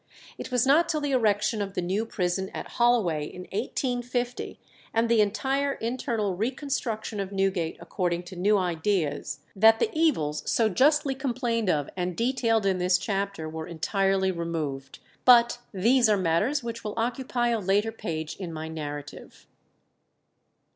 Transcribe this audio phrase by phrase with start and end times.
[0.39, 4.59] It was not till the erection of the new prison at Holloway in 1850,
[4.95, 10.69] and the entire internal reconstruction of Newgate according to new ideas, that the evils so
[10.69, 14.97] justly complained of and detailed in this chapter were entirely removed.
[15.23, 19.45] But these are matters which will occupy a later page in my narrative.